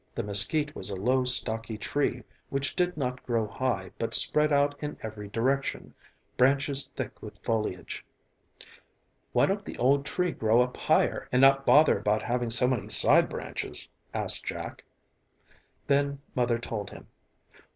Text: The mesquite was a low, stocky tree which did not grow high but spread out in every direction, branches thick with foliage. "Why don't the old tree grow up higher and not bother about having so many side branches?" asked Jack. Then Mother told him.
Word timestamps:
The 0.15 0.23
mesquite 0.23 0.75
was 0.75 0.89
a 0.89 0.95
low, 0.95 1.25
stocky 1.25 1.77
tree 1.77 2.23
which 2.49 2.75
did 2.75 2.97
not 2.97 3.21
grow 3.23 3.45
high 3.45 3.91
but 3.99 4.15
spread 4.15 4.51
out 4.51 4.81
in 4.81 4.97
every 5.03 5.27
direction, 5.27 5.93
branches 6.37 6.87
thick 6.89 7.21
with 7.21 7.37
foliage. 7.43 8.03
"Why 9.31 9.45
don't 9.45 9.63
the 9.63 9.77
old 9.77 10.07
tree 10.07 10.31
grow 10.31 10.61
up 10.61 10.75
higher 10.75 11.29
and 11.31 11.39
not 11.39 11.67
bother 11.67 11.99
about 11.99 12.23
having 12.23 12.49
so 12.49 12.67
many 12.67 12.89
side 12.89 13.29
branches?" 13.29 13.89
asked 14.11 14.43
Jack. 14.43 14.85
Then 15.85 16.17
Mother 16.33 16.57
told 16.57 16.89
him. 16.89 17.05